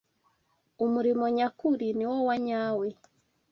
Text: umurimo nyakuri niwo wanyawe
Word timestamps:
umurimo 0.85 1.23
nyakuri 1.35 1.87
niwo 1.97 2.17
wanyawe 2.27 2.87